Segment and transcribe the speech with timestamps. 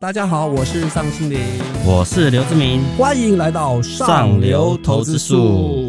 [0.00, 1.40] 大家好，我是尚清林，
[1.84, 5.87] 我是刘志明，欢迎来到上流投资术。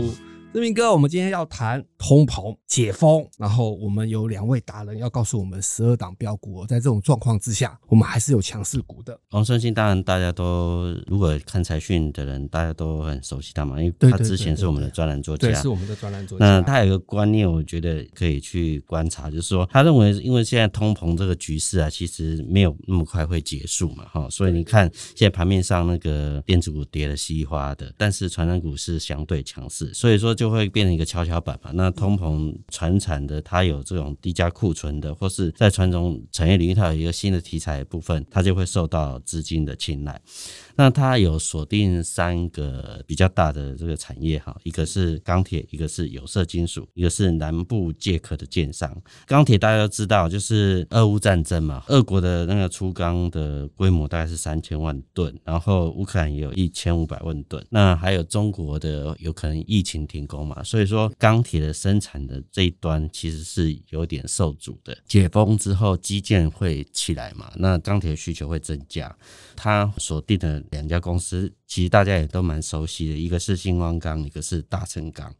[0.52, 9.18] 志明哥，我们今天要谈通膨解封，然后我们有两位达人要告诉我们十二档标股，在这种状况之下，我们还是有强势股的。
[9.30, 16.44] 王顺信当然大家都如果看财讯的人，大家都很熟悉他嘛，因为他之前是我们的专栏作家，对，是我们的专栏作家。
[16.44, 31.70] 那他有一个观念，我觉得可以去观察，就是说他认为，因为现在通膨这个局势啊，其实没有那么快会结束嘛，哈，所以你看现在盘面上那个电子股跌的稀花的，但是传染股是相对强势，所以说就会变成一个跷跷板嘛。
[31.74, 40.22] 那通膨传产的，它有这种低价库存的，或是在传统产业领域它有一个新的题材的部分，它就会受到资金的青睐。
[40.78, 48.90] 那它有锁定三个比较大的这个产业哈，一个是钢铁，一个是有色金属，一个是南部借壳的建商。
[49.26, 64.96] 钢铁大家都知道，就是俄乌战争嘛，俄国的那个出钢的规模大概是三千万吨，然后乌克兰也有一千五百万吨，那还有中国的有可能疫情停工嘛，所以说钢铁的生产的这一端其实是有点受阻的。
[65.08, 69.14] 解封之后，基建会起来嘛，那钢铁需求会增加，
[69.56, 70.64] 他锁定的。
[70.70, 75.34] 两家公司其实大家也都蛮熟悉的，一个是新光钢，一个是大成钢。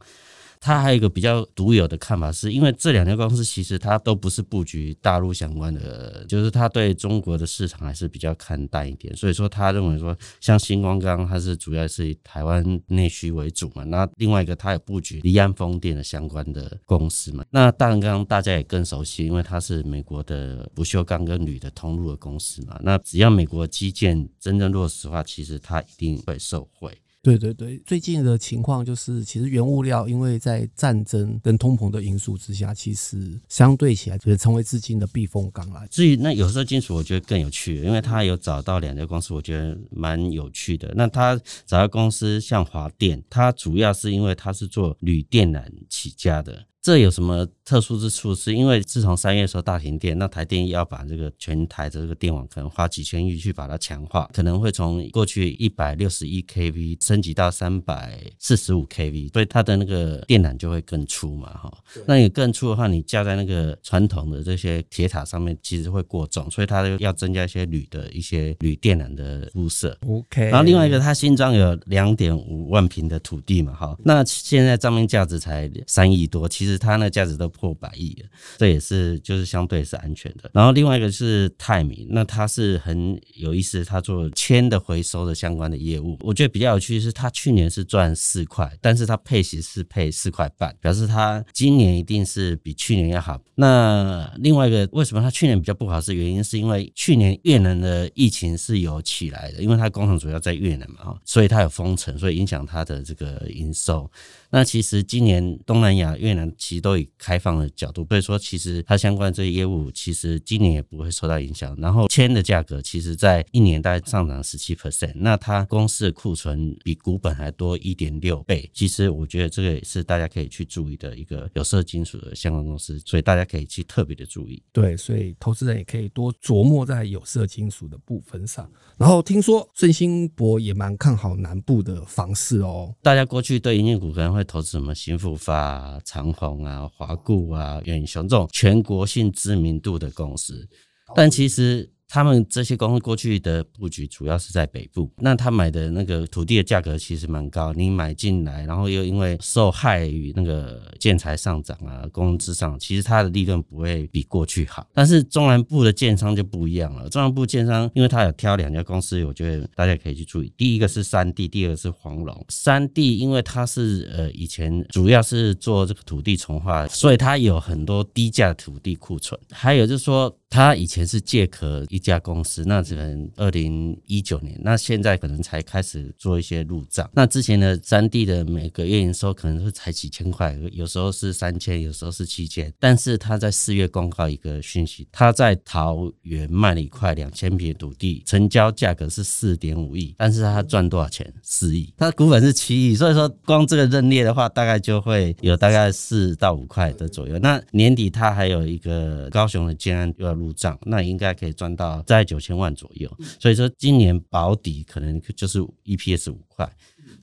[0.62, 9.16] 他还有一个比较独有的看法，是因为这两家公司其实它都不是布局大陆相关的，就是他对中国的市场还是比较看淡一点。
[9.16, 13.84] 所以说，他认为说，像新光钢，它是主要是以台湾内需为主嘛。
[13.86, 17.46] 那另外一个，它有布局离岸风电的相关的公司嘛。
[17.52, 22.78] 那大钢大家也更熟悉，因为它是美国的不锈钢跟铝的通路的公司嘛。
[22.84, 26.96] 那只要美国基建真正落实的话，其实它一定会受惠。
[27.22, 35.86] 对对对，最近的情况就是，其实原物料因为在战争跟通膨的因素之下，其实相对起来就是成为资金的避风港了。
[35.90, 40.94] 至于那有色金属，我觉得更有趣，因为他有找到两家公司，我觉得蛮有趣的。
[40.96, 46.66] 那他找到公司像华电，它主要是因为它是做铝电缆起家的。
[46.82, 48.34] 这有什么特殊之处？
[48.34, 61.72] 是因为自从三月的时候大停电，那台电要把这个全台的这个电网可能花几千亿去把它强化，可能会从过去一百六十一 kV 升级到三百四十五 kV，所以它的那个电缆就会更粗嘛，哈。
[62.08, 69.96] 那你更粗的话，你架在那个传统的这些铁塔上面，其实会过重，所以它要增加一些铝的一些铝电缆的铺设。
[70.08, 70.46] OK。
[70.46, 73.98] 然后另外一个，它新庄有两点五万平的土地嘛，哈。
[74.06, 76.69] 那现在账面价值才三亿多，其实。
[76.72, 80.50] 实它那价值都破百亿了，这也是就是相对是安全的。
[80.54, 86.18] 然后另外一个是泰米，那它是很有意思，它做铅的回收的相关的业务。
[86.22, 93.40] 我觉得比较有趣的是，它去年是赚四块，但是它配息是配四块半，表示它今年一定是比去年要好。
[93.56, 96.00] 那另外一个为什么它去年比较不好？
[96.00, 104.10] 是原因是因为去年越南的疫情是有起来的，因为它工厂主要在越南嘛，所以它有封城，所以影响它的这个营收。
[104.52, 111.76] 那其实今年东南亚越南其实都以开放的角度，所以说其实它相关这些业务，其实今年也不会受到影响。
[111.78, 118.68] 然后铅的价格，其实在一年大概上涨十七 percent，那它公司的库存比股本还多一点六倍。
[118.74, 124.60] 其实我觉得这个也是大家可以去注意的一个有色金属的相关公司，所以大家可以去特别的注意。
[124.74, 128.68] 对，所以投资人也可以多琢磨在有色金属的部分上。
[128.98, 132.96] 然后听说孙兴博也蛮看好南部的房市哦。
[133.04, 134.39] 大家过去对银业股可能会。
[134.40, 140.68] 会投资什么新富发啊、长虹啊、华固啊、远雄这种全国性知名度的公司，
[141.16, 141.92] 但其实。
[142.12, 154.88] 他们这些公司过去的布局主要是在北部，那他买的那个土地的价格其实蛮高，你买进来，然后又因为受害于那个建材上涨啊、工资上，其实它的利润不会比过去好。
[154.92, 162.46] 但是中南部的建商就不一样了，中南部建商因为他有挑两家公司，我觉得大家可以去注意，第一个是三地，第二个是黄龙。
[162.50, 170.36] 三地因为它是呃以前主要是做这个土地重划，所以它有很多低价土地库存，还有就是说。
[170.50, 177.08] 他以前是借壳一家公司，那可能二零一九年，那现在可能才开始做一些入账。
[177.14, 182.74] 那之前的三地的每个月营收可能是才几千块，有时候是三千，有时候是七千。
[182.80, 191.32] 但是他在四月公告一个讯息，他在桃园卖了一块两千平的土地，成交价格是四点五亿，但是他赚多少钱？
[191.44, 197.38] 四亿，他股本是七亿，所以说光这个认列的话，大概就会有大概四到五块的左右。
[197.38, 200.10] 那年底他还有一个高雄的建安。
[200.40, 206.72] 入账，那应该可以赚到在九千万左右，所以说今年保底可能就是 EPS 五块。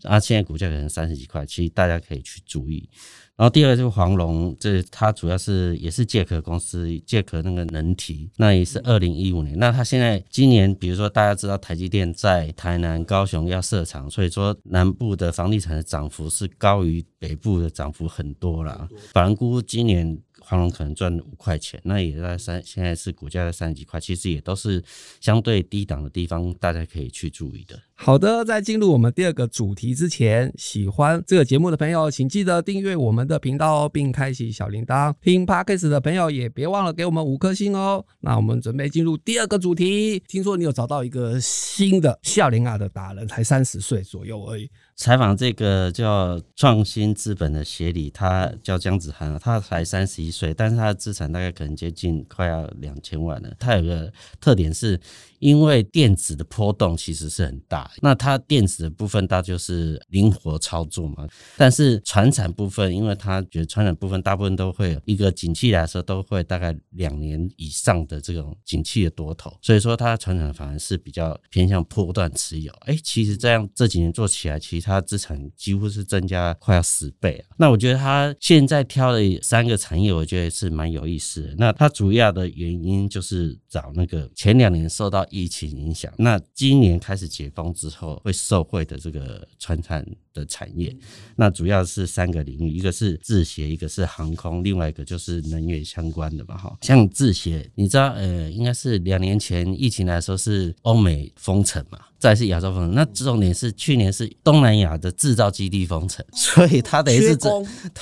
[0.03, 2.89] 啊，现在股价可能三十几块，其实大家可以去注意。
[3.37, 9.57] 然后第二个就是黄龙，这它主要是也是借壳公司，借壳那个能提，那也是二零一五年。
[9.59, 18.89] 那它现在今年，比如说大家知道台积电在台南、高雄要设厂，所以说南部的房地产的涨幅是高于北部的涨幅很多啦。
[19.13, 20.19] 法人估今年。
[20.49, 24.81] 黄龙可能赚五块钱，那也在三，现在是股价在三十几块，其实也都是
[25.21, 27.83] 相对低档的地方，大家可以去注意的。
[27.99, 35.15] 好的，在进入我们第二个主题之前，喜欢这个节目的朋友，请记得订阅我们的频道，并开启小铃铛。
[35.23, 38.05] 听 Podcast 的朋友也别忘了给我们五颗星哦。
[38.21, 40.23] 那我们准备进入第二个主题。
[40.29, 44.71] 听说你有找到一个新的少年啊的达人，才三十岁左右而已。
[44.95, 53.51] 采访这个叫创新资本的协理，他叫江子涵，他才三十一岁，但是他的资产大概可能接近快要两千万了。
[53.59, 55.01] 他有个特点是。
[55.39, 61.27] 因为电子的波动其实是很大，那它电子的部分它就是灵活操作嘛。
[61.57, 72.73] 但是传产部分，因为它觉得传产部分大部分都会有一个景气来说都会大概两年以上的这种景气的多头，所以说它传产反而是比较偏向波段持有。
[72.81, 77.57] 哎，其实这样这几年做起来，其实它资产几乎是增加快要十倍啊。
[77.57, 81.55] 那我觉得他现在挑的三个产业，我觉得是蛮有意思的。
[81.59, 90.03] 那它主要的原因就是找那个前两年受到疫情影响，那今年开始解封之后会受惠的这个川产
[90.37, 90.95] 的产业，
[91.35, 96.57] 那主要是三个领域，一个是制鞋，一个是航空，另外一个就是能源相关的嘛。
[96.59, 107.49] 哈，像制鞋，你知道，呃，应该是两年前疫情来说是欧美封城嘛，再是亚洲封城，那重点是去年是东南亚的制造基地封城， 所以它等于是这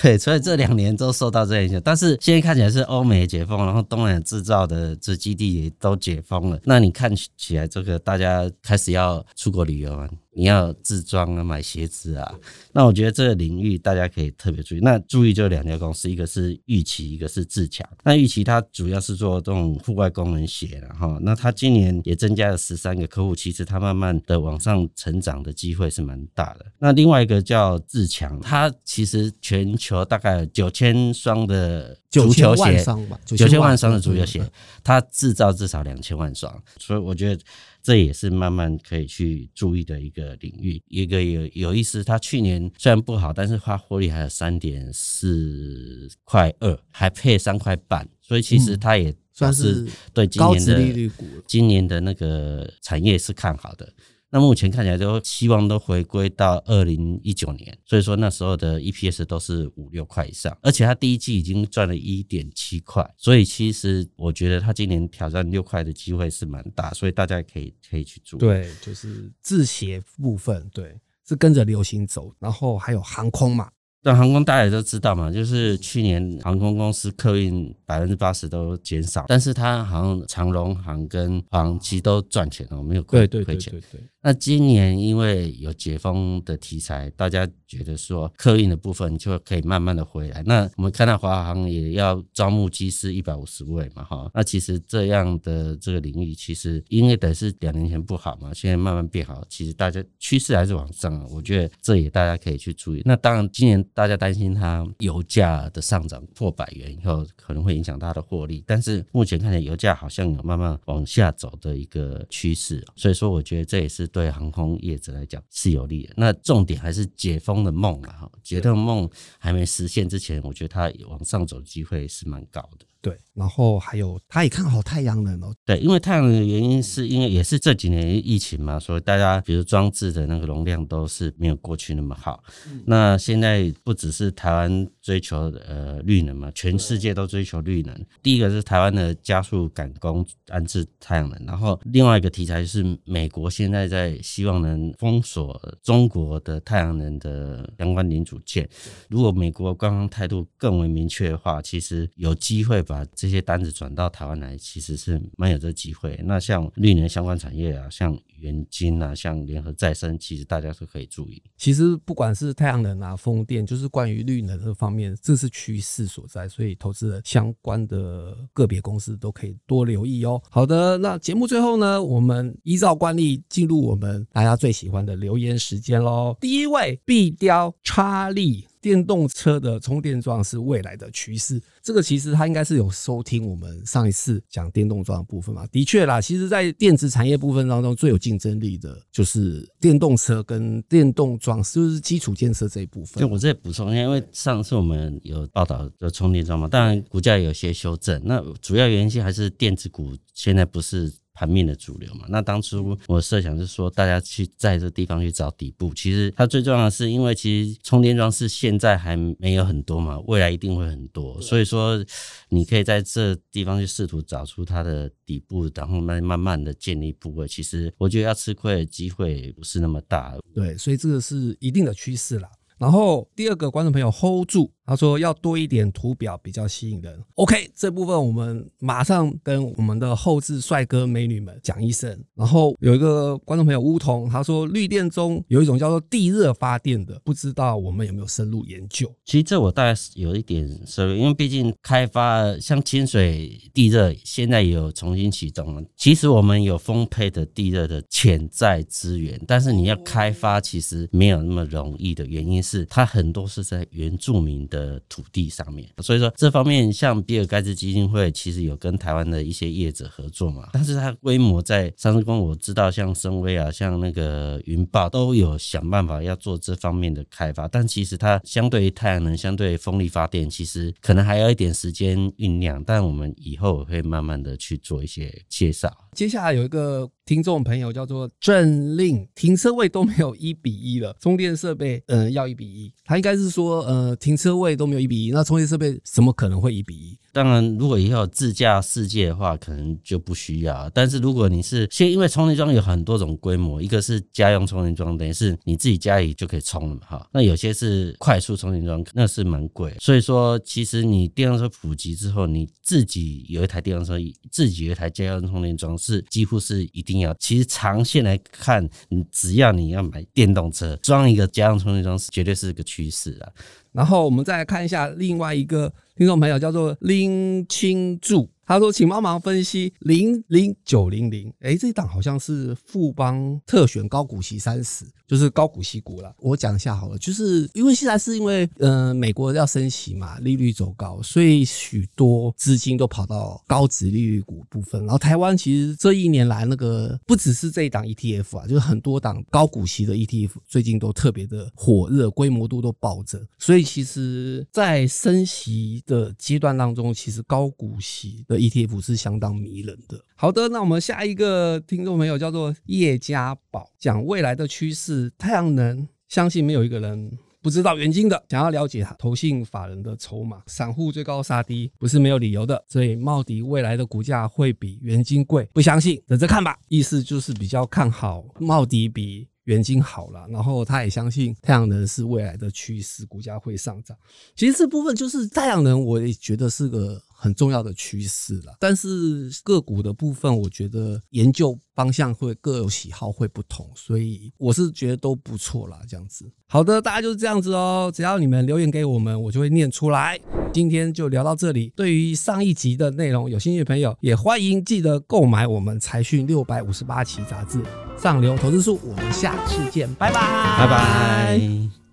[0.02, 1.80] 对，所以这两年都受到这影响。
[1.84, 10.08] 但是现在看起来是欧美解封，然后东南亚制造的这基地也都解封了，那你看起来这个大家开始要出国旅游啊。
[10.36, 12.34] 你要自装啊，买鞋子啊，
[12.72, 14.80] 那我觉得这个领域大家可以特别注意。
[14.80, 17.88] 那注意就两家公司，一个是玉期，一个是自强。
[18.02, 26.66] 那玉期它主要是做这种户外功能鞋，然后那它今年也增加了十三个客户，其实它慢慢的往上成长的机会是蛮大的。
[26.78, 32.84] 那另外一个叫自强，它其实全球大概九千双的足球鞋，
[33.24, 34.44] 九千万双的足球鞋，
[34.82, 37.40] 它制造至少两千万双，所以我觉得。
[37.84, 42.02] 这也是慢慢可以去注意的一个领域，一个有有意思。
[42.02, 51.10] 它去年虽然不好，但是它获利还有三点四块二，还配三块半，所以其实它也算是对今年的
[51.46, 53.92] 今年的那个产业是看好的。
[54.34, 68.36] 那目前看起来都希望都回归到二零一九年，所以说那时候的 EPS 都是五六块以上，而且它第一季已经赚了一点七块，所以其实我觉得它今年挑战六块的机会是蛮大，所以大家可以可以去做。
[68.40, 73.70] 对，就是制鞋部分，对，是跟着流行走，然后还有航空嘛。
[74.04, 83.44] 但航空大家也都知道嘛，就是去年航空公司客运百分之八十都减少，但是它好像长荣航跟航期都赚钱了，没有亏亏钱。
[83.46, 84.00] 对对对对对。
[84.26, 90.42] 那今年因为有解封的题材，大家觉得说客运的部分就可以慢慢的回来。
[90.46, 94.30] 那我们看到华航也要招募机师一百五十位嘛，哈。
[94.32, 101.26] 那其实这样的这个领域，其实因为等是两年前不好嘛，现在慢慢变好，其实大家趋势还是往上啊。
[101.30, 103.02] 我觉得这也大家可以去注意。
[103.04, 108.64] 那当然，今年大家担心它油价的上涨破百元以后，可能会影响它的获利。
[108.66, 114.04] 但是目前看来油价好像有慢慢往下走的一个趋势，所以说我觉得这也是。
[114.14, 118.12] 对航空业者来讲是有利的，那重点还是解封的梦啊！
[118.20, 122.86] 哈，解封梦还没实现之前，我觉得它往上走的机会是蛮高的。
[123.04, 125.54] 对，然后还有，他也看好太阳能哦。
[125.66, 132.42] 对，因为太阳能的原因是因为也是这几年疫情嘛，所以大家比如装置的那个容量都是没有过去那么好。
[132.66, 137.94] 嗯、那现在不只是台湾追求呃绿能嘛，全世界都追求绿能。
[138.22, 148.66] 第一个是台湾的加速赶工安置太阳能，然后另外一个题材是美国现在在希望能封锁中国的太阳能的相关零组件。
[149.10, 156.16] 如果美国官方态度更为明确的话，其实有机会把把这些单子转到台湾来，其实是蛮有这机会。
[156.24, 161.42] 那像绿能相关产业啊，像元晶啊，像联合再生，其实大家都可以注意。
[161.56, 170.40] 其实不管是太阳能啊、风电，就是关于绿能这方面，这是趋势所在，所以投资人相关的个别公司都可以多留意哦。
[170.48, 176.36] 好的，那节目最后呢，我们依照惯例进入我们大家最喜欢的留言时间喽。
[176.40, 178.68] 第一位，碧雕查理。
[178.84, 181.58] 电动车的充电桩是未来的趋势。
[181.82, 185.66] 这个其实他应该是有收听我们上一次讲电动桩的部分嘛？
[185.68, 193.22] 的确啦，其实，在电子产业部分当中，最有竞争力的就是电动车跟电动桩，就是基础建设这一部分。
[193.22, 201.10] 就我这里补充一下，因为上次我们有报道的充电桩嘛，当然股价有些修正，那主要原因性还是电子股现在不是。
[201.34, 205.92] 盘面的主流嘛，那当初我设想是说，大家去在这地方去找底部。
[205.92, 211.40] 其实它最重要的是，因为其实充电桩是现在还没有很多嘛，未来一定会很多。
[211.40, 212.04] 所以说，
[212.50, 217.48] 你可以在这地方去试图找出它的底部，然后慢慢慢的建立部位。
[217.48, 220.36] 其实我觉得要吃亏的机会不是那么大。
[220.54, 222.48] 对，所以这个是一定的趋势啦。
[222.78, 224.70] 然后第二个观众朋友 hold 住。
[224.86, 227.18] 他说要多一点图表比较吸引人。
[227.34, 232.18] OK，这部分我们马上跟我们的后置帅哥美女们讲一声。
[232.34, 239.10] 然后有一个观众朋友乌桐，他说绿电中有一种叫做地热发电的，不知道我们有没有深入研究？
[239.24, 245.82] 其实这我大概有一点涉猎，因为毕竟开发像清水地热现在也有重新启动了。
[245.96, 275.90] 其实我们有丰沛的地热的潜在资源，但是你要开发其实没有那么容易的原因是它很多是在原住民的土地上面，所以说这方面像比尔盖茨基金会其实有跟台湾的一些业者合作嘛，但是它规模在上市公我知道像深威啊，像那个云豹都有想办法要做这方面的开发，但其实它相对于太阳能、相对风力发电，其实可能还要一点时间酝酿，但我们以后会慢慢的去做一些介绍。
[276.14, 287.18] 接下来有一个听众朋友叫做政令，停车位都没有一比一了，充电设备嗯要一比一，他应该是说呃停车位都没有一比一，那充电设备怎么可能会一比一？
[287.32, 290.88] 当然，如果以后自驾世界的话，可能就不需要。
[290.90, 297.28] 但是如果你是先，因为充电桩有很多种规模，一个是家用充电桩，等于是你自己家里就可以充了嘛，哈。
[297.32, 299.96] 那有些是快速充电桩，那是蛮贵。
[299.98, 304.14] 所以说，其实你电动车普及之后，你自己有一台电动车，
[304.52, 313.52] 自己有一台家用充电桩，是几乎是一定其实长线来看，你只要你要买电动车，装一个家用充电桩，绝对是个趋势啊。
[313.92, 318.50] 然后我们再来看一下另外一个听众朋友，叫做林清柱。
[318.66, 326.34] 他说：“请帮忙分析零零九零零，哎，这一档好像是富邦特选高股息三十，就是高股息股了。
[326.38, 335.00] 我讲一下好了，就是因为现在是因为，呃，美国要升息嘛，利率走高，所以许多资金都跑到高值利率股部分。
[335.02, 343.46] 然后台湾其实这一年来，那个不只是这一档 ETF 啊，就是很多档高股息的 ETF 最近都特别的火热，规模度都暴增。
[343.58, 350.18] 所以其实，在升息的阶段当中，其实高股息的 ETF 是相当迷人的。
[350.34, 358.44] 好的，那我们下一个听众朋友叫做叶家宝，讲未来的趋势，太阳能，相信没有一个人不知道元晶的。
[358.48, 362.84] 想要了解他投信法人的筹码，散户最高杀低不是没有理由的。
[362.88, 366.76] 所以茂迪未来的股价会比元晶贵，不相信等着看吧。
[366.88, 369.48] 意思就是比较看好茂迪比。
[369.64, 374.16] 元晶好了，然后他也相信太阳能是未来的趋势，股价会上涨。
[374.54, 378.76] 其实这部分就是太阳能，我也觉得是个很重要的趋势了。
[378.78, 386.00] 但是个股的部分，我觉得研究方向会各有喜好，会不同，所以我是觉得都不错啦。
[386.06, 388.12] 这样子，好的，大家就是这样子哦。
[388.14, 390.38] 只要你们留言给我们，我就会念出来。
[390.74, 391.90] 今天就聊到这里。
[391.96, 397.80] 对于上一集的内容有兴趣的朋友，也欢迎记得购买我们财讯六百五十八期杂志。
[398.16, 400.40] 上流投资术，我们下次见，拜拜，
[400.78, 402.03] 拜拜。